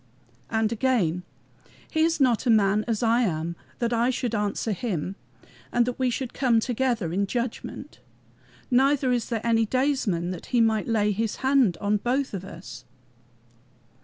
And 0.49 0.71
again: 0.71 1.21
"He 1.91 1.99
is 1.99 2.19
not 2.19 2.47
a 2.47 2.49
man 2.49 2.83
as 2.87 3.03
I 3.03 3.21
am 3.21 3.55
that 3.77 3.93
I 3.93 4.09
should 4.09 4.33
answer 4.33 4.71
him, 4.71 5.15
and 5.71 5.85
that 5.85 5.99
we 5.99 6.09
should 6.09 6.33
come 6.33 6.59
together 6.59 7.13
in 7.13 7.27
judgment. 7.27 7.99
Neither 8.71 9.11
is 9.11 9.29
there 9.29 9.45
any 9.45 9.67
daysman 9.67 10.31
that 10.31 10.51
might 10.55 10.87
lay 10.87 11.11
his 11.11 11.35
hand 11.45 11.77
on 11.79 11.97
both 11.97 12.33
of 12.33 12.43
us." 12.43 12.83